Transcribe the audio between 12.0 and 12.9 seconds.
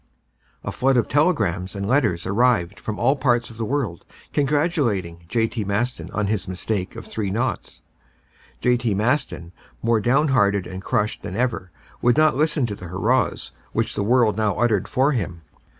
would not listen to the